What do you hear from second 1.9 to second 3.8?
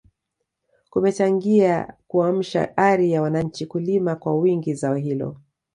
kuamsha ari ya wananchi